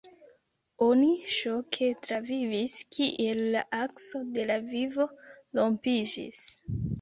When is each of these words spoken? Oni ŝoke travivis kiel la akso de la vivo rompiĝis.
Oni 0.85 1.09
ŝoke 1.33 1.89
travivis 2.07 2.77
kiel 2.97 3.43
la 3.57 3.61
akso 3.81 4.23
de 4.39 4.47
la 4.53 4.57
vivo 4.73 5.07
rompiĝis. 5.61 6.43